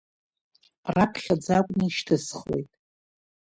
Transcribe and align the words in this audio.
Раԥхьаӡа 0.95 1.51
акәны 1.59 1.85
ишьҭысхуеит. 1.87 2.69